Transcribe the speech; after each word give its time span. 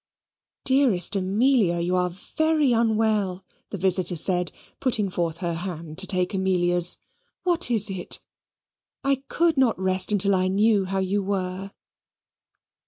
"Dearest 0.63 1.15
Amelia, 1.15 1.77
you 1.79 1.95
are 1.95 2.09
very 2.09 2.71
unwell," 2.73 3.45
the 3.69 3.77
visitor 3.77 4.15
said, 4.15 4.51
putting 4.79 5.11
forth 5.11 5.37
her 5.45 5.53
hand 5.53 5.99
to 5.99 6.07
take 6.07 6.33
Amelia's. 6.33 6.97
"What 7.43 7.69
is 7.69 7.87
it? 7.91 8.19
I 9.03 9.17
could 9.27 9.57
not 9.57 9.77
rest 9.79 10.11
until 10.11 10.33
I 10.33 10.47
knew 10.47 10.85
how 10.85 10.97
you 10.97 11.21
were." 11.21 11.71